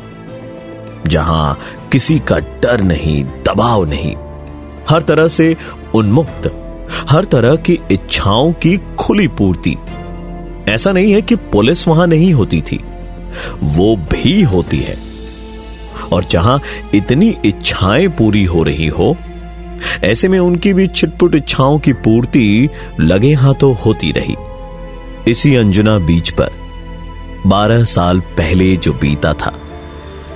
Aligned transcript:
जहाँ 1.07 1.59
किसी 1.91 2.19
का 2.19 2.37
डर 2.63 2.81
नहीं, 2.81 3.23
दबाव 3.23 3.85
नहीं। 3.85 4.15
हर 4.89 5.01
तरह 5.01 5.27
से 5.27 5.55
उन्मुक्त, 5.95 6.51
हर 7.09 7.25
तरह 7.25 7.55
की 7.55 7.79
इच्छाओं 7.91 8.51
की 8.53 8.77
खुली 8.99 9.27
पूर्ति। 9.27 9.75
ऐसा 10.67 10.91
नहीं 10.91 11.13
है 11.13 11.21
कि 11.21 11.35
पुलिस 11.35 11.87
वहाँ 11.87 12.07
नहीं 12.07 12.33
होती 12.33 12.61
थी, 12.61 12.79
वो 13.63 13.95
भी 14.11 14.41
होती 14.43 14.79
है। 14.79 14.97
और 16.13 16.23
जहाँ 16.23 16.59
इतनी 16.95 17.35
इच्छाएँ 17.45 18.07
पूरी 18.07 18.45
हो 18.45 18.63
रही 18.63 18.87
हो 18.87 19.15
ऐसे 20.03 20.27
में 20.27 20.39
उनकी 20.39 20.73
भी 20.73 20.87
छिटपुट 20.87 21.35
इच्छाओं 21.35 21.79
की 21.79 21.93
पूर्ति 21.93 22.69
लगे 22.99 23.33
हाथों 23.33 23.75
होती 23.75 24.11
रही। 24.11 24.35
इसी 25.27 25.55
अंजुना 25.55 25.97
बीच 25.99 26.29
पर, 26.29 26.51
बारह 27.47 27.83
साल 27.83 28.19
पहले 28.19 28.75
जो 28.77 28.93
बीता 28.93 29.33
था, 29.33 29.59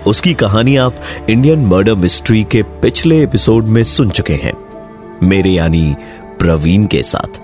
उसकी 0.07 0.33
कहानी 0.33 0.77
आप 0.77 0.95
इंडियन 1.29 1.59
मर्डर 1.59 1.95
मिस्ट्री 1.95 2.43
के 2.43 2.61
पिछले 2.61 3.23
एपिसोड 3.23 3.65
में 3.65 3.83
सुन 3.83 4.09
चुके 4.09 4.33
हैं। 4.33 4.53
मेरे 5.23 5.49
यानी 5.49 5.95
प्रवीण 6.39 6.85
के 6.85 7.03
साथ। 7.03 7.39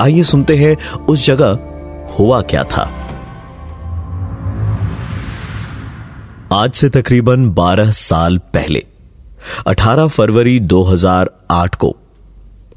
आइए 0.00 0.22
सुनते 0.22 0.56
हैं 0.56 0.76
उस 0.94 1.26
जगह 1.26 1.58
हुआ 2.18 2.40
क्या 2.42 2.64
था। 2.64 2.90
आज 6.52 6.72
से 6.72 6.88
तकरीबन 6.88 7.50
12 7.50 7.90
साल 7.90 8.38
पहले 8.38 8.84
18 9.66 10.06
फरवरी 10.06 10.60
2008 10.60 11.74
को। 11.74 11.96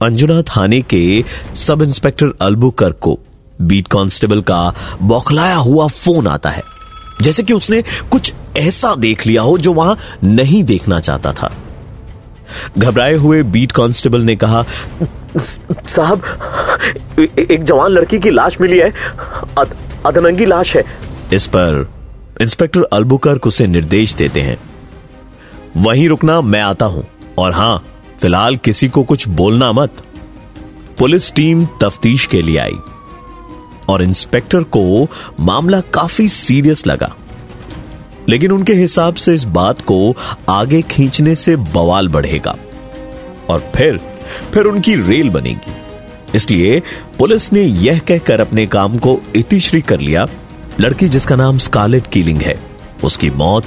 अंजुना 0.02 0.42
थाने 0.42 0.82
के 0.82 1.24
सब 1.56 1.82
इंस्पेक्टर 1.82 2.28
अल्बुकर 2.42 2.92
को 2.92 3.20
बीट 3.62 3.88
कांस्टेबल 3.88 4.42
का 4.42 4.74
बौखलाया 5.02 5.56
हुआ 5.56 5.88
फ़ोन 5.88 6.28
आता 6.28 6.50
है 6.50 6.64
जैसे 7.22 7.44
कि 7.44 7.54
उसने 7.54 7.82
कुछ 7.82 8.34
ऐसा 8.58 8.96
देख 8.96 9.28
लिया 9.28 9.42
हो 9.42 9.58
जो 9.58 9.74
वहाँ 9.74 9.98
नहीं 10.24 10.64
देखना 10.64 11.00
चाहता 11.00 11.34
था। 11.34 11.54
घबराए 12.78 13.16
हुए 13.16 13.44
बीट 13.44 13.72
कांस्टेबल 13.72 14.22
ने 14.22 14.36
कहा 14.36 14.66
साहब 15.88 16.22
एक 17.52 17.64
जवान 17.64 17.92
लड़की 17.92 18.20
की 18.20 18.30
लाश 18.30 18.58
मिली 18.62 18.80
है। 18.80 18.94
अद, 19.58 19.76
अधनंगी 20.06 20.46
लाश 20.46 20.76
है। 20.76 20.84
इस 21.34 21.48
पर 21.48 21.90
इंस्पेक्टर 22.42 22.84
अल्बुकर्क 22.84 23.48
उसे 23.48 23.68
निर्देश 23.68 24.14
देते 24.14 24.42
हैं। 24.42 24.58
वहीं 25.78 26.10
रुकना 26.10 26.42
मैं 26.42 26.62
आता 26.62 26.86
हूँ। 26.86 27.08
और 27.38 27.54
हाँ, 27.54 27.86
फ़िलहाल 28.22 28.56
किसी 28.56 28.90
को 28.90 29.04
कुछ 29.04 29.28
बोलना 29.28 29.72
मत। 29.72 29.94
पुलिस 31.00 31.34
टीम 31.34 31.66
तफ्तीश 31.66 32.26
के 32.26 32.42
लिए 32.42 32.58
आई। 32.58 32.78
और 33.90 34.04
इंस्पेक्टर 34.04 34.64
को 34.64 35.08
मामला 35.40 35.82
काफ़ी 35.82 36.30
सीरियस 36.30 36.88
लगा। 36.88 37.16
लेकिन 38.30 38.52
उनके 38.52 38.74
हिसाब 38.74 39.16
से 39.16 39.34
इस 39.34 39.44
बात 39.44 39.82
को 39.82 40.16
आगे 40.50 40.82
खींचने 40.82 41.36
से 41.36 41.56
बवाल 41.56 42.08
बढ़ेगा। 42.08 42.56
और 43.50 43.72
फिर 43.76 44.00
फिर 44.54 44.66
उनकी 44.66 44.96
रेल 44.96 45.30
बनेगी। 45.30 45.74
इसलिए 46.36 46.80
पुलिस 47.18 47.54
ने 47.54 47.62
यह 47.62 48.00
कहकर 48.00 48.42
अपने 48.42 48.66
काम 48.66 48.98
को 48.98 49.22
इतिश्री 49.36 49.82
कर 49.82 50.00
लिया। 50.00 50.28
लड़की 50.80 51.08
जिसका 51.08 51.36
नाम 51.36 51.58
स्कारलेट 51.58 52.08
कीलिंग 52.08 52.42
है, 52.42 52.60
उसकी 53.04 53.30
मौत 53.30 53.66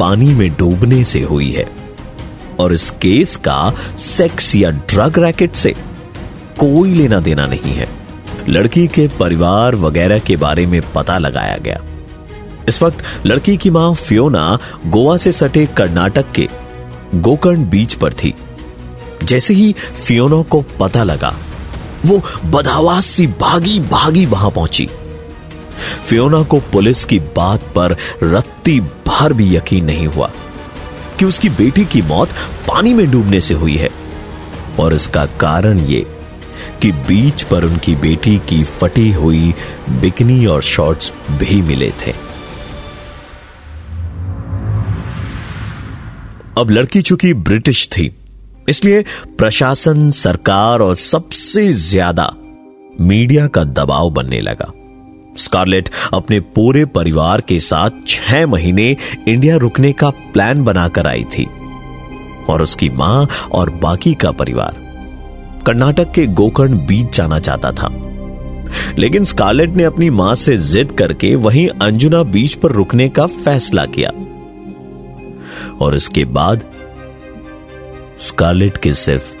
पानी 0.00 0.34
में 0.34 0.50
डूबने 0.56 1.04
से 1.04 1.20
हुई 1.20 1.50
है 1.50 1.68
और 2.60 2.72
इस 2.72 2.90
केस 2.90 3.36
का 3.36 3.72
सेक्स 3.98 4.54
या 4.56 4.70
ड्रग 4.70 5.18
रैकेट 5.18 5.54
से 5.54 5.74
कोई 6.58 6.92
लेना 6.92 7.20
देना 7.20 7.46
नहीं 7.46 7.72
है। 7.72 7.88
लड़की 8.48 8.86
के 8.86 9.08
परिवार 9.08 9.74
वगैरह 9.74 10.18
के 10.18 10.36
बारे 10.36 10.66
में 10.66 10.80
पता 10.92 11.18
लगाया 11.18 11.56
गया। 11.56 11.80
इस 12.68 12.82
वक्त 12.82 13.04
लड़की 13.26 13.56
की 13.56 13.70
माँ 13.70 13.94
फियोना 13.94 14.58
गोवा 14.86 15.16
से 15.16 15.32
सटे 15.32 15.66
कर्नाटक 15.66 16.32
के 16.32 16.48
गोकर्ण 17.14 17.68
बीच 17.70 17.94
पर 17.94 18.12
थी। 18.12 18.34
जैसे 19.24 19.54
ही 19.54 19.72
फियोना 20.06 20.42
को 20.42 20.64
पता 20.80 21.04
लगा, 21.04 21.34
वो 22.06 22.22
बदहवास 22.46 23.06
सी 23.06 23.26
भागी 23.26 23.80
भागी 23.80 24.26
वहाँ 24.26 24.50
पहुँची। 24.50 24.88
फियोना 26.04 26.42
को 26.42 26.60
पुलिस 26.72 27.04
की 27.04 27.18
बात 27.36 27.62
पर 27.76 27.96
रत्ती 28.24 28.78
भर 29.06 29.32
भी 29.32 29.54
यकीन 29.56 29.84
नहीं 29.84 30.06
हुआ 30.06 30.30
कि 31.18 31.24
उसकी 31.24 31.48
बेटी 31.48 31.84
की 31.84 32.02
मौत 32.02 32.28
पानी 32.68 32.94
में 32.94 33.10
डूबने 33.10 33.40
से 33.40 33.54
हुई 33.54 33.76
है। 33.76 33.90
और 34.80 34.94
इसका 34.94 35.24
कारण 35.40 35.78
ये 35.80 36.06
कि 36.82 36.90
बीच 36.92 37.42
पर 37.42 37.64
उनकी 37.64 37.94
बेटी 37.98 38.36
की 38.48 38.62
फटी 38.64 39.10
हुई 39.12 39.52
बिकनी 40.00 40.44
और 40.46 40.62
शॉर्ट्स 40.62 41.12
भी 41.30 41.60
मिले 41.62 41.90
थे। 42.00 42.14
अब 46.58 46.70
लड़की 46.70 47.02
चूँकि 47.02 47.32
ब्रिटिश 47.34 47.86
थी, 47.88 48.10
इसलिए 48.68 49.04
प्रशासन, 49.38 50.10
सरकार 50.12 50.80
और 50.80 50.94
सबसे 50.96 51.70
ज़्यादा 51.72 52.32
मीडिया 53.00 53.46
का 53.46 53.64
दबाव 53.64 54.10
बनने 54.10 54.40
लगा। 54.40 54.72
स्कारलेट 55.36 55.88
अपने 56.14 56.40
पूरे 56.40 56.84
परिवार 56.84 57.40
के 57.40 57.58
साथ 57.58 57.90
छह 58.06 58.46
महीने 58.46 58.96
इंडिया 59.28 59.56
रुकने 59.56 59.92
का 59.92 60.10
प्लान 60.10 60.64
बनाकर 60.64 61.06
आई 61.06 61.24
थी 61.24 61.48
और 62.48 62.62
उसकी 62.62 62.88
माँ 62.88 63.28
और 63.52 63.70
बाकी 63.70 64.14
का 64.14 64.30
परिवार 64.30 64.76
कर्नाटक 65.66 66.10
के 66.10 66.26
गोकर्ण 66.26 66.86
बीच 66.86 67.16
जाना 67.16 67.38
चाहता 67.38 67.72
था। 67.72 67.90
लेकिन 68.98 69.24
स्कारलेट 69.24 69.70
ने 69.70 69.84
अपनी 69.84 70.10
माँ 70.10 70.34
से 70.34 70.56
जिद 70.56 70.92
करके 70.92 71.34
वहीं 71.34 71.68
अंजुना 71.68 72.22
बीच 72.22 72.54
पर 72.54 72.72
रुकने 72.72 73.08
का 73.08 73.26
फैसला 73.26 73.86
किया। 73.86 74.10
और 75.80 75.94
इसके 75.94 76.24
बाद 76.24 76.64
स्कारलेट 78.18 78.76
की 78.76 78.94
सिर्फ़ 78.94 79.34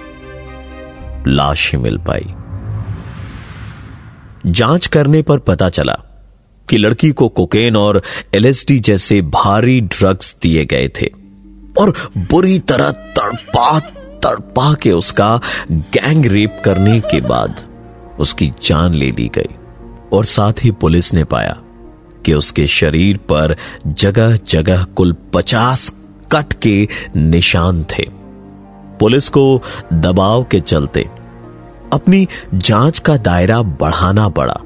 लाश 1.28 1.72
ही 1.72 1.78
मिल 1.78 1.98
पाई। 1.98 2.34
जाँच 4.46 4.86
करने 4.86 5.22
पर 5.22 5.38
पता 5.38 5.68
चला 5.68 5.96
कि 6.68 6.78
लड़की 6.78 7.10
को 7.10 7.28
कोकेन 7.28 7.76
और 7.76 8.02
एलएसडी 8.34 8.78
जैसे 8.78 9.22
भारी 9.22 9.80
ड्रग्स 9.80 10.36
दिए 10.42 10.64
गए 10.64 10.88
थे 10.88 11.06
और 11.78 12.10
बुरी 12.18 12.58
तरह 12.58 12.90
तड़पा 12.90 13.80
तड़पा 14.24 14.74
के 14.74 14.92
उसका 14.92 15.40
गैंग 15.72 16.26
रेप 16.26 16.62
करने 16.64 17.00
के 17.00 17.20
बाद 17.20 17.60
उसकी 18.20 18.52
जान 18.64 18.94
ले 18.94 19.10
ली 19.10 19.30
गई 19.34 19.54
और 20.12 20.24
साथ 20.24 20.52
ही 20.62 20.70
पुलिस 20.70 21.14
ने 21.14 21.24
पाया 21.24 21.56
कि 22.26 22.34
उसके 22.34 22.66
शरीर 22.66 23.16
पर 23.16 23.56
जगह 23.86 24.36
जगह 24.36 24.84
कुल 24.84 25.16
पचास 25.34 25.94
कट 26.32 26.52
के 26.52 26.88
निशान 27.16 27.84
थे। 27.84 28.04
पुलिस 29.00 29.28
को 29.28 29.62
दबाव 29.92 30.44
के 30.44 30.60
चलते 30.60 31.08
अपनी 31.92 32.26
जाँच 32.54 32.98
का 32.98 33.16
दायरा 33.16 33.60
बढ़ाना 33.62 34.28
पड़ा। 34.28 34.56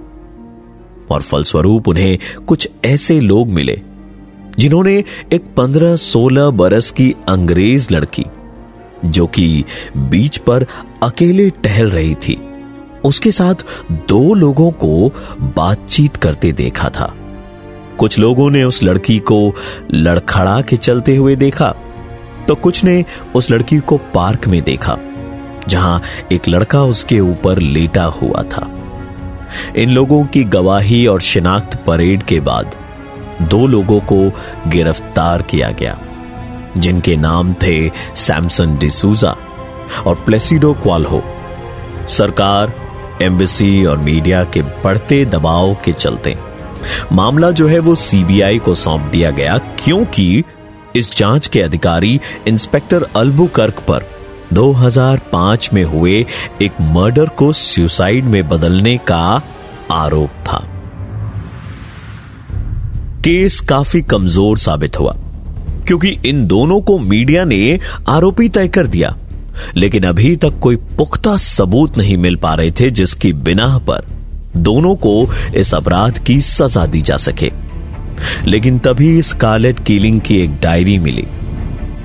और 1.11 1.23
फलस्वरूप 1.23 1.89
उन्हें 1.89 2.19
कुछ 2.47 2.69
ऐसे 2.85 3.19
लोग 3.21 3.49
मिले, 3.49 3.81
जिन्होंने 4.59 5.05
एक 5.33 5.45
पंद्रह 5.57 5.97
सोलह 5.97 6.51
बरस 6.51 6.91
की 6.91 7.15
अंग्रेज़ 7.29 7.89
लड़की, 7.93 8.25
जो 9.05 9.27
कि 9.27 9.65
बीच 9.97 10.39
पर 10.39 10.67
अकेले 11.03 11.51
टहल 11.51 11.91
रही 11.91 12.15
थी, 12.15 12.39
उसके 13.05 13.33
साथ 13.33 13.65
दो 14.09 14.35
लोगों 14.35 14.71
को 14.71 15.09
बातचीत 15.57 16.17
करते 16.17 16.53
देखा 16.53 16.89
था। 16.89 17.15
कुछ 17.99 18.19
लोगों 18.19 18.51
ने 18.51 18.65
उस 18.65 18.83
लड़की 18.83 19.19
को 19.19 19.53
लड़खड़ा 19.91 20.61
के 20.61 20.77
चलते 20.77 21.17
हुए 21.17 21.37
देखा 21.37 21.75
तो 22.49 22.55
कुछ 22.55 22.85
ने 22.85 23.05
उस 23.37 23.51
लड़की 23.51 23.79
को 23.79 23.97
पार्क 24.15 24.47
में 24.49 24.63
देखा। 24.63 24.97
जहाँ 25.69 26.01
एक 26.33 26.49
लड़का 26.49 26.83
उसके 26.83 27.21
ऊपर 27.21 27.59
लेटा 27.59 28.05
हुआ 28.05 28.43
था। 28.43 28.69
इन 29.77 29.91
लोगों 29.91 30.25
की 30.25 30.45
गवाही 30.45 31.07
और 31.07 31.21
शिनाख्त 31.21 31.77
परेड 31.85 32.23
के 32.23 32.41
बाद 32.41 32.77
दो 33.43 33.67
लोगों 33.67 34.01
को 34.03 34.17
गिरफ़्तार 34.69 35.43
किया 35.43 35.71
गया, 35.71 35.99
जिनके 36.77 37.17
नाम 37.17 37.53
थे 37.63 37.91
सैमसन 38.17 38.77
डिसूजा 38.79 39.35
और 40.07 40.15
प्लेसिडो 40.27 40.73
क्वाल्हो। 40.73 41.23
सरकार, 42.09 42.73
एम्बेसी 43.23 43.85
और 43.85 43.99
मीडिया 43.99 44.45
के 44.45 44.63
बढ़ते 44.63 45.25
दबाव 45.25 45.75
के 45.85 45.93
चलते 45.93 46.37
मामला 47.13 47.51
जो 47.51 47.67
है 47.69 47.79
वो 47.79 47.95
सीबीआई 47.95 48.59
को 48.59 48.75
सौंप 48.75 49.03
दिया 49.03 49.31
गया, 49.31 49.57
क्योंकि 49.59 50.45
इस 50.97 51.17
जाँच 51.17 51.47
के 51.47 51.61
अधिकारी 51.63 52.21
इंस्पेक्टर 52.49 53.07
अल्बुकर्क 53.17 53.79
पर 53.89 54.05
2005 54.55 55.73
में 55.73 55.85
हुए 55.85 56.25
एक 56.63 56.81
मर्डर 56.81 57.29
को 57.29 57.53
सुसाइड 57.53 58.25
में 58.25 58.49
बदलने 58.49 58.97
का 58.99 59.43
आरोप 59.91 60.31
था। 60.47 60.63
केस 63.25 63.61
काफ़ी 63.61 64.03
कमज़ोर 64.03 64.59
साबित 64.59 64.99
हुआ, 65.01 65.17
क्योंकि 65.87 66.09
इन 66.27 66.47
दोनों 66.47 66.81
को 66.81 66.99
मीडिया 66.99 67.45
ने 67.45 67.79
आरोपी 68.09 68.49
तय 68.49 68.69
कर 68.69 68.87
दिया। 68.87 69.17
लेकिन 69.77 70.05
अभी 70.05 70.35
तक 70.37 70.59
कोई 70.63 70.77
पुख्ता 70.77 71.37
सबूत 71.37 71.99
नहीं 71.99 72.17
मिल 72.17 72.37
पा 72.37 72.55
रहे 72.55 72.71
थे 72.71 72.91
जिसकी 72.91 73.33
बिना 73.33 73.67
पर 73.79 74.07
दोनों 74.57 74.95
को 74.97 75.29
इस 75.57 75.75
अपराध 75.75 76.19
की 76.19 76.41
सजा 76.41 76.87
दी 76.87 77.03
जा 77.03 77.17
सके। 77.17 77.51
लेकिन 78.47 78.79
तभी 78.79 79.23
स्कारलेट 79.23 79.85
कीलिंग 79.85 80.21
की 80.21 80.39
एक 80.39 80.61
डायरी 80.61 80.99
मिली, 80.99 81.27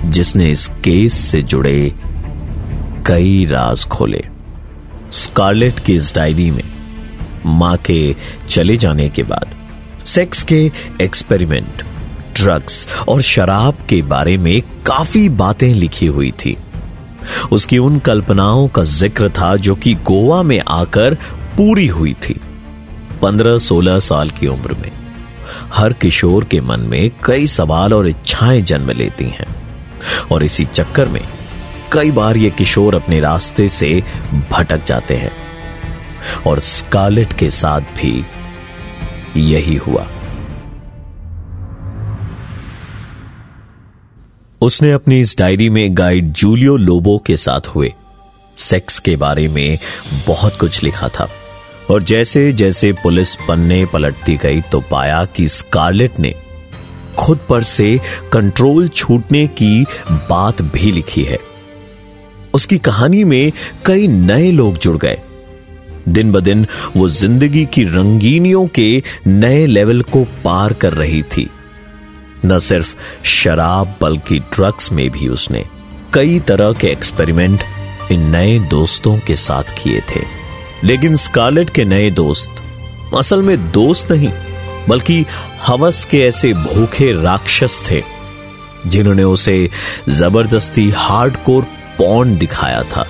जिसने 0.05 0.49
इस 0.51 0.67
केस 0.83 1.13
से 1.13 1.41
जुड़े 1.41 1.91
कई 3.09 3.45
राज 3.45 3.85
खोले। 3.85 4.21
स्कारलेट 5.11 5.79
की 5.79 5.93
इस 5.93 6.13
डायरी 6.15 6.51
में 6.51 6.63
माँ 7.45 7.77
के 7.77 8.15
चले 8.49 8.75
जाने 8.77 9.09
के 9.09 9.23
बाद, 9.23 9.55
सेक्स 10.05 10.43
के 10.43 10.71
एक्सपेरिमेंट, 11.01 11.81
ड्रग्स 12.35 12.87
और 13.09 13.21
शराब 13.21 13.77
के 13.89 14.01
बारे 14.01 14.37
में 14.37 14.61
काफ़ी 14.85 15.29
बातें 15.29 15.73
लिखी 15.73 16.05
हुई 16.05 16.31
थी। 16.31 16.55
उसकी 17.51 17.77
उन 17.77 17.99
कल्पनाओं 17.99 18.67
का 18.67 18.83
ज़िक्र 18.83 19.29
था 19.29 19.55
जो 19.55 19.75
कि 19.75 19.93
गोवा 19.93 20.41
में 20.43 20.61
आकर 20.67 21.15
पूरी 21.57 21.87
हुई 21.87 22.13
थी। 22.13 22.39
पंद्रह 23.21 23.57
सोलह 23.57 23.99
साल 23.99 24.29
की 24.29 24.47
उम्र 24.47 24.73
में 24.73 24.91
हर 25.73 25.93
किशोर 25.93 26.43
के 26.43 26.61
मन 26.61 26.79
में 26.79 27.11
कई 27.25 27.47
सवाल 27.47 27.93
और 27.93 28.07
इच्छाएँ 28.07 28.61
जन्म 28.61 28.91
लेती 28.91 29.25
हैं 29.25 29.47
और 30.31 30.43
इसी 30.43 30.65
चक्कर 30.65 31.07
में 31.07 31.21
कई 31.91 32.11
बार 32.11 32.37
ये 32.37 32.49
किशोर 32.49 32.95
अपने 32.95 33.19
रास्ते 33.19 33.67
से 33.67 34.03
भटक 34.51 34.85
जाते 34.85 35.15
हैं 35.15 35.31
और 36.47 36.59
स्कारलेट 36.59 37.33
के 37.33 37.49
साथ 37.49 37.81
भी 37.81 38.25
यही 39.37 39.75
हुआ। 39.75 40.07
उसने 44.61 44.91
अपनी 44.91 45.19
इस 45.19 45.37
डायरी 45.37 45.69
में 45.69 45.97
गाइड 45.97 46.31
जूलियो 46.31 46.77
लोबो 46.77 47.17
के 47.17 47.37
साथ 47.37 47.67
हुए। 47.67 47.93
सेक्स 48.57 48.99
के 48.99 49.15
बारे 49.15 49.47
में 49.47 49.77
बहुत 50.27 50.57
कुछ 50.59 50.83
लिखा 50.83 51.07
था। 51.07 51.29
और 51.91 52.03
जैसे 52.03 52.51
जैसे 52.53 52.93
पुलिस 52.93 53.35
पन्ने 53.35 53.85
पलटती 53.85 54.37
गई 54.37 54.61
तो 54.61 54.81
पाया 54.81 55.25
कि 55.25 55.47
स्कारलेट 55.47 56.19
ने 56.19 56.35
खुद 57.17 57.39
पर 57.49 57.63
से 57.63 57.99
कंट्रोल 58.33 58.87
छूटने 58.87 59.47
की 59.47 59.85
बात 60.11 60.61
भी 60.61 60.91
लिखी 60.91 61.23
है। 61.23 61.48
उसकी 62.53 62.77
कहानी 62.79 63.23
में 63.23 63.51
कई 63.85 64.07
नए 64.07 64.51
लोग 64.51 64.77
जुड़ 64.77 64.97
गए। 64.97 65.17
दिन 66.09 66.31
ब 66.31 66.39
दिन 66.39 66.65
वो 66.95 67.07
ज़िंदगी 67.09 67.65
की 67.65 67.83
रंगीनियों 67.85 68.65
के 68.67 69.03
नए 69.27 69.65
लेवल 69.65 70.01
को 70.03 70.23
पार 70.43 70.73
कर 70.73 70.93
रही 70.93 71.21
थी। 71.27 71.49
न 72.45 72.59
सिर्फ़ 72.59 72.95
शराब 73.25 73.95
बल्कि 74.01 74.39
ड्रग्स 74.39 74.91
में 74.91 75.09
भी 75.09 75.27
उसने 75.27 75.63
कई 76.13 76.39
तरह 76.39 76.73
के 76.73 76.87
एक्सपेरिमेंट 76.87 77.63
इन 78.11 78.29
नए 78.29 78.57
दोस्तों 78.69 79.17
के 79.17 79.35
साथ 79.37 79.73
किए 79.81 79.99
थे। 80.09 80.21
लेकिन 80.83 81.15
स्कारलेट 81.15 81.69
के 81.69 81.85
नए 81.85 82.09
दोस्त 82.11 83.15
असल 83.15 83.41
में 83.41 83.71
दोस्त 83.71 84.11
नहीं, 84.11 84.31
बल्कि 84.87 85.25
हवस 85.65 86.03
के 86.05 86.19
ऐसे 86.19 86.53
भूखे 86.53 87.11
राक्षस 87.13 87.81
थे, 87.89 88.01
जिन्होंने 88.87 89.23
उसे 89.23 89.69
ज़बरदस्ती 90.09 90.89
हार्डकोर 90.89 91.65
पौन 91.99 92.37
दिखाया 92.37 92.83
था। 92.85 93.05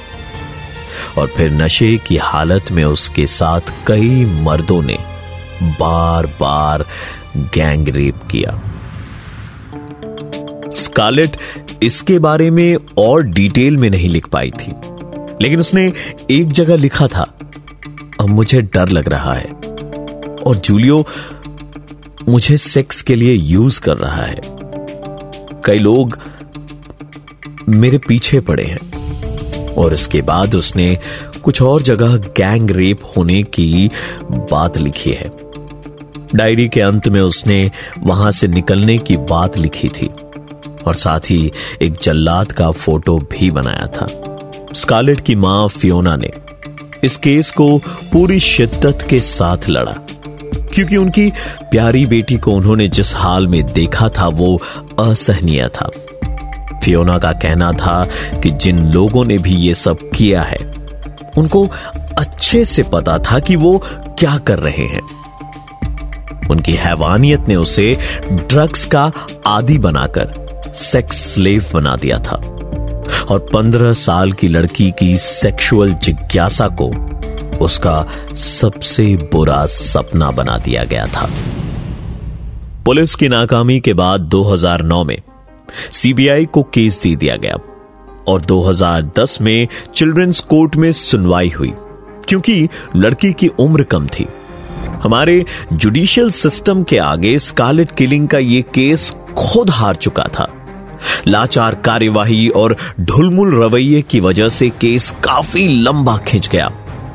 और 1.18 1.28
फिर 1.28 1.52
नशे 1.52 1.96
की 1.98 2.18
हालत 2.18 2.72
में 2.72 2.84
उसके 2.84 3.26
साथ 3.28 3.74
कई 3.88 4.26
मर्दों 4.42 4.82
ने 4.82 4.98
बार 5.80 6.26
बार 6.40 6.86
गैंग 7.56 7.88
रेप 7.88 8.24
किया। 8.32 8.60
स्कारलेट 10.76 11.38
इसके 11.84 12.20
बारे 12.20 12.50
में 12.52 12.78
और 12.98 13.24
डिटेल 13.24 13.78
में 13.78 13.90
नहीं 13.90 14.10
लिख 14.10 14.28
पाई 14.28 14.52
थी, 14.52 14.72
लेकिन 15.42 15.60
उसने 15.60 15.92
एक 16.32 16.52
जगह 16.52 16.76
लिखा 16.76 17.08
था, 17.08 17.24
अब 18.22 18.28
मुझे 18.28 18.62
डर 18.64 18.90
लग 18.90 19.10
रहा 19.10 19.34
है, 19.34 19.52
और 20.46 20.56
जूलियो 20.56 21.06
मुझे 22.30 22.58
सेक्स 22.58 23.02
के 23.02 23.16
लिए 23.16 23.34
यूज़ 23.34 23.82
कर 23.82 23.98
रहा 23.98 24.24
है। 24.24 24.42
कई 25.66 25.78
लोग 25.78 26.18
मेरे 27.70 27.98
पीछे 27.98 28.40
पड़े 28.40 28.64
हैं। 28.64 28.80
और 29.74 29.94
इसके 29.94 30.22
बाद 30.22 30.56
उसने 30.56 30.98
कुछ 31.44 31.62
और 31.62 31.82
जगह 31.82 32.18
गैंग 32.18 32.72
रेप 32.72 33.00
होने 33.18 33.44
की 33.44 33.90
बात 34.32 34.78
लिखी 34.78 35.12
है। 35.12 35.32
डायरी 36.36 36.70
के 36.70 36.82
अंत 36.82 37.08
में 37.08 37.22
उसने 37.22 37.72
वहाँ 38.00 38.32
से 38.32 38.48
निकलने 38.48 38.98
की 38.98 39.18
बात 39.18 39.58
लिखी 39.58 39.90
थी। 39.90 40.10
और 40.88 40.96
साथ 40.96 41.20
ही 41.20 41.52
एक 41.82 41.94
जल्लाद 42.04 42.52
का 42.52 42.72
फ़ोटो 42.72 43.18
भी 43.18 43.52
बनाया 43.52 43.88
था। 43.88 44.08
स्कारलेट 44.74 45.22
की 45.22 45.36
माँ 45.36 45.68
फियोना 45.68 46.16
ने 46.16 46.32
इस 47.04 47.18
केस 47.18 47.52
को 47.52 47.78
पूरी 48.12 48.40
शिद्दत 48.40 49.08
के 49.10 49.20
साथ 49.20 49.58
लड़ा। 49.70 49.96
क्योंकि 50.74 50.98
उनकी 50.98 51.32
प्यारी 51.62 52.06
बेटी 52.06 52.38
को 52.38 52.52
उन्होंने 52.52 52.88
जिस 52.88 53.16
हाल 53.16 53.48
में 53.48 53.74
देखा 53.74 54.10
था, 54.10 54.28
वो 54.28 54.62
असहनीय 55.00 55.68
था। 55.68 55.92
फियोना 56.84 57.18
का 57.18 57.32
कहना 57.32 57.72
था 57.72 58.08
कि 58.44 58.50
जिन 58.52 58.86
लोगों 58.86 59.26
ने 59.26 59.38
भी 59.38 59.56
ये 59.56 59.74
सब 59.74 59.98
किया 60.16 60.42
है, 60.42 60.58
उनको 61.38 61.68
अच्छे 62.18 62.66
से 62.66 62.84
पता 62.84 63.18
था 63.18 63.40
कि 63.40 63.56
वो 63.56 63.84
क्या 64.20 64.38
कर 64.38 64.60
रहे 64.60 64.86
हैं। 64.86 65.02
उनकी 66.52 66.74
हैवानियत 66.74 67.46
ने 67.48 67.56
उसे 67.56 67.98
ड्रग्स 68.32 68.86
का 68.86 69.12
आदि 69.48 69.78
बनाकर 69.78 70.50
सेक्स 70.76 71.34
स्लेव 71.34 71.66
बना 71.74 71.96
दिया 71.96 72.18
था। 72.20 72.36
और 73.30 73.40
पंद्रह 73.54 73.94
साल 73.94 74.32
की 74.32 74.48
लड़की 74.48 74.92
की 74.92 75.18
सेक्सुअल 75.18 75.94
जिज्ञासा 75.94 76.68
को 76.68 76.88
उसका 77.58 78.08
सबसे 78.36 79.16
बुरा 79.16 79.66
सपना 79.66 80.32
बना 80.32 80.58
दिया 80.58 80.84
गया 80.84 81.06
था। 81.06 81.30
पुलिस 82.86 83.16
की 83.16 83.28
नाकामी 83.28 83.80
के 83.80 83.94
बाद 83.94 84.22
2009 84.22 85.04
में 85.04 85.22
सीबीआई 85.92 86.46
को 86.46 86.64
केस 86.64 87.00
दे 87.04 87.16
दिया 87.16 87.36
गया। 87.36 87.56
और 88.28 88.42
2010 88.42 89.38
में 89.42 89.68
चिल्ड्रंस 89.96 90.40
कोर्ट 90.40 90.76
में 90.76 90.92
सुनवाई 90.92 91.50
हुई, 91.50 91.74
क्योंकि 92.28 92.68
लड़की 92.96 93.34
की 93.34 93.48
उम्र 93.48 93.84
कम 93.84 94.08
थी। 94.08 94.28
हमारे 95.04 95.46
जुडिशियल 95.74 96.32
सिस्टम 96.32 96.84
के 96.84 96.98
आगे 96.98 97.40
स्कारलेट 97.40 97.92
किलिंग 97.92 98.28
का 98.28 98.38
यह 98.38 98.62
केस 98.62 99.14
खुद 99.38 99.70
हार 99.70 99.96
चुका 99.96 100.24
था। 100.24 100.54
लाचार 101.28 101.76
कार्यवाही 101.76 102.50
और 102.50 102.78
ढुलमुल 103.00 103.64
रवैये 103.64 104.02
की 104.02 104.20
वजह 104.20 104.50
से 104.50 104.70
केस 104.70 105.16
काफ़ी 105.24 105.68
लंबा 105.68 106.18
खिंच 106.18 106.50
गया। 106.50 106.72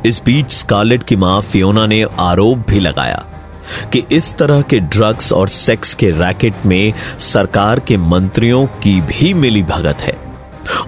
इस 0.07 0.23
बीच 0.25 0.51
स्कारलेट 0.51 1.03
की 1.03 1.17
माँ 1.17 1.41
फियोना 1.41 1.87
ने 1.87 2.05
आरोप 2.19 2.59
भी 2.59 2.79
लगाया। 2.79 3.25
कि 3.93 4.05
इस 4.13 4.37
तरह 4.37 4.63
के 4.63 4.79
ड्रग्स 4.79 5.33
और 5.33 5.49
सेक्स 5.49 5.95
के 5.95 6.11
रैकेट 6.11 6.55
में 6.67 6.93
सरकार 7.19 7.81
के 7.81 7.97
मंत्रियों 7.97 8.67
की 8.67 9.01
भी 9.01 9.35
मिली 9.35 9.63
भगत 9.63 9.97
है 10.01 10.17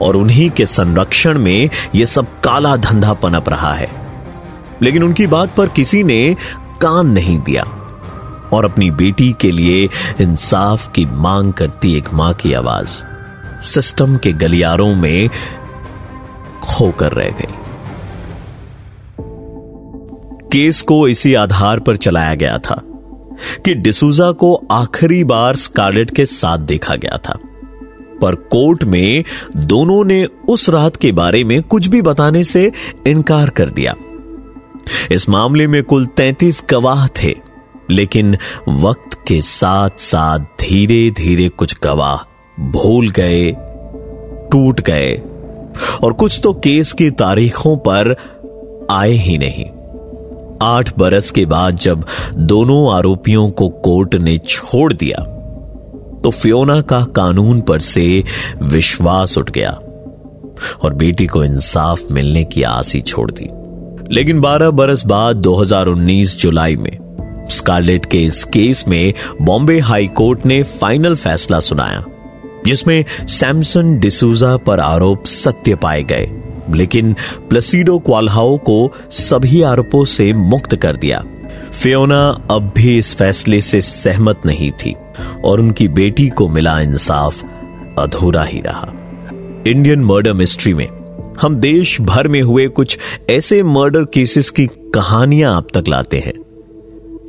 और 0.03 0.17
उन्हीं 0.17 0.51
के 0.51 0.67
संरक्षण 0.67 1.39
में 1.39 1.71
यह 1.95 2.05
सब 2.05 2.41
काला 2.41 2.77
धंधा 2.77 3.13
पनप 3.13 3.49
रहा 3.49 3.75
है। 3.75 4.07
लेकिन 4.83 5.03
उनकी 5.03 5.27
बात 5.27 5.55
पर 5.55 5.69
किसी 5.69 6.03
ने 6.03 6.37
कान 6.83 7.07
नहीं 7.07 7.39
दिया 7.39 7.63
और 8.53 8.65
अपनी 8.65 8.91
बेटी 8.91 9.37
के 9.41 9.51
लिए 9.51 9.89
इंसाफ 10.21 10.93
की 10.93 11.05
मांग 11.05 11.53
करती 11.53 11.97
एक 11.97 12.15
माँ 12.15 12.35
की 12.35 12.53
आवाज़। 12.53 13.03
सिस्टम 13.63 14.17
के 14.17 14.33
गलियारों 14.33 14.95
में 14.95 15.29
खोकर 16.63 17.13
रह 17.13 17.31
गई। 17.31 17.55
केस 20.57 20.83
को 20.83 21.09
इसी 21.09 21.35
आधार 21.35 21.81
पर 21.81 21.97
चलाया 21.97 22.35
गया 22.35 22.59
था 22.59 22.83
कि 23.65 23.75
डिसूजा 23.75 24.33
को 24.33 24.67
आखिरी 24.71 25.25
बार 25.25 25.57
स्कारलेट 25.57 26.11
के 26.11 26.27
साथ 26.27 26.59
देखा 26.59 26.95
गया 26.95 27.19
था। 27.19 27.39
पर 28.23 28.35
कोर्ट 28.35 28.85
में 28.85 29.25
दोनों 29.57 30.05
ने 30.05 30.25
उस 30.25 30.69
रात 30.69 30.97
के 30.97 31.13
बारे 31.13 31.45
में 31.45 31.63
कुछ 31.63 31.87
भी 31.87 32.03
बताने 32.03 32.45
से 32.45 32.73
इनकार 33.07 33.51
कर 33.51 33.69
दिया। 33.69 33.95
इस 35.13 35.29
मामले 35.29 35.67
में 35.67 35.83
कुल 35.83 36.07
33 36.07 36.65
गवाह 36.71 37.07
थे, 37.07 37.35
लेकिन 37.91 38.37
वक्त 38.69 39.19
के 39.29 39.41
साथ 39.41 39.91
साथ 39.99 40.39
धीरे 40.39 41.11
धीरे 41.11 41.49
कुछ 41.49 41.77
गवाह 41.83 42.17
भूल 42.61 43.11
गए, 43.11 43.53
टूट 44.53 44.81
गए, 44.81 45.23
और 46.03 46.13
कुछ 46.13 46.41
तो 46.43 46.53
केस 46.53 46.93
की 46.93 47.11
तारीखों 47.11 47.77
पर 47.77 48.17
आए 48.91 49.13
ही 49.13 49.39
नहीं। 49.39 49.65
आठ 50.63 50.99
बरस 50.99 51.31
के 51.31 51.47
बाद 51.47 51.75
जब 51.75 52.05
दोनों 52.35 52.97
आरोपियों 52.97 53.51
को 53.51 53.69
कोर्ट 53.69 54.15
ने 54.15 54.39
छोड़ 54.39 54.93
दिया 54.93 55.33
तो 56.25 56.31
फियोना 56.31 56.81
का 56.81 57.05
कानून 57.05 57.61
पर 57.61 57.79
से 57.79 58.25
विश्वास 58.63 59.39
उठ 59.39 59.51
गया 59.51 59.71
और 60.83 60.95
बेटी 60.95 61.27
को 61.27 61.45
इंसाफ 61.45 62.01
मिलने 62.13 62.45
की 62.45 62.63
आस 62.63 62.95
ही 62.95 63.01
छोड़ 63.01 63.31
दी। 63.31 63.49
लेकिन 64.15 64.41
12 64.41 64.71
बरस 64.71 65.07
बाद 65.07 65.37
2019 65.37 66.39
जुलाई 66.39 66.77
में 66.77 66.99
स्कारलेट 67.51 68.07
के 68.07 68.23
इस 68.23 68.45
केस 68.45 68.85
में 68.89 69.15
बॉम्बे 69.43 69.81
हाई 69.81 70.07
कोर्ट 70.07 70.47
ने 70.47 70.63
फाइनल 70.63 71.15
फैसला 71.15 71.61
सुनाया, 71.61 72.05
जिसमें 72.67 73.05
सैमसन 73.21 73.99
डिसूजा 73.99 74.57
पर 74.57 74.81
आरोप 74.81 75.25
सत्य 75.25 75.75
पाए 75.75 76.03
गए। 76.03 76.27
लेकिन 76.71 77.15
प्लसीडो 77.49 77.99
क्वालहाओ 77.99 78.57
को 78.57 78.93
सभी 79.11 79.63
आरोपों 79.63 80.05
से 80.05 80.33
मुक्त 80.33 80.77
कर 80.77 80.97
दिया। 80.97 81.25
फियोना 81.73 82.47
अब 82.51 82.73
भी 82.77 82.99
इस 82.99 83.15
फैसले 83.15 83.61
से 83.61 83.81
सहमत 83.81 84.43
नहीं 84.47 84.71
थी 84.71 84.95
और 85.45 85.61
उनकी 85.61 85.89
बेटी 85.89 86.29
को 86.29 86.49
मिला 86.49 86.81
इंसाफ, 86.81 87.45
अधूरा 87.99 88.45
ही 88.45 88.61
रहा। 88.61 88.93
इंडियन 89.67 90.05
मर्डर 90.05 90.33
मिस्ट्री 90.33 90.75
में, 90.75 90.89
हम 91.41 91.57
देश 91.57 92.01
भर 92.01 92.29
में 92.29 92.43
हुए 92.43 92.69
कुछ 92.69 92.99
ऐसे 93.31 93.63
मर्डर 93.63 94.05
केसेस 94.05 94.51
की 94.51 94.67
कहानियाँ 94.67 95.57
आप 95.57 95.69
तक 95.75 95.89
लाते 95.89 96.19
हैं, 96.19 96.33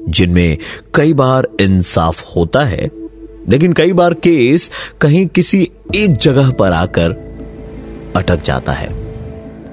जिनमें 0.09 0.57
कई 0.95 1.13
बार 1.13 1.47
इंसाफ 1.61 2.35
होता 2.35 2.65
है, 2.65 2.89
लेकिन 3.49 3.73
कई 3.73 3.93
बार 3.93 4.13
केस 4.13 4.71
कहीं 5.01 5.27
किसी 5.27 5.67
एक 5.95 6.17
जगह 6.17 6.49
पर 6.51 6.71
आकर 6.71 7.11
अटक 8.15 8.43
जाता 8.43 8.71
है। 8.71 9.06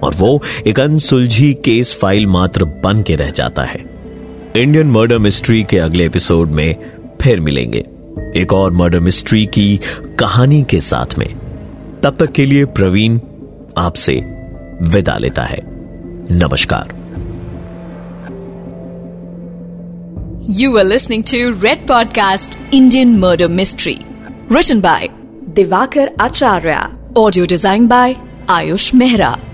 और 0.05 0.15
वो 0.15 0.43
एक 0.67 0.81
अनसुलझी 0.81 1.53
केस 1.55 1.95
फ़ाइल 2.01 2.27
मात्र 2.27 2.65
बन 2.65 3.03
के 3.03 3.17
रह 3.17 3.31
जाता 3.31 3.63
है। 3.63 3.85
इंडियन 4.57 4.87
मर्डर 4.87 5.19
मिस्ट्री 5.19 5.63
के 5.63 5.79
अगले 5.79 6.07
एपिसोड 6.07 6.51
में 6.51 6.77
फिर 7.23 7.41
मिलेंगे। 7.41 7.87
एक 8.37 8.53
और 8.53 8.73
मर्डर 8.73 9.01
मिस्ट्री 9.01 9.47
की 9.47 9.81
कहानी 10.19 10.63
के 10.65 10.81
साथ 10.81 11.19
में। 11.19 11.29
तब 12.03 12.17
तक 12.17 12.33
के 12.33 12.47
लिए 12.47 12.65
प्रवीण 12.65 13.21
आपसे 13.79 14.13
विदा 14.83 15.17
लेता 15.19 15.43
है। 15.43 15.59
नमस्कार। 16.33 16.93
You 20.51 20.77
are 20.79 20.85
listening 20.85 21.23
to 21.23 21.63
red 21.63 21.87
podcast 21.87 22.75
Indian 22.75 23.19
murder 23.19 23.49
mystery 23.49 23.99
Written 24.53 24.81
by 24.81 25.09
Divakar 25.49 26.11
Acharya 26.21 26.89
audio 27.17 27.47
design 27.47 27.87
by 27.87 28.17
Ayush 28.51 28.95
Mehra. 28.95 29.54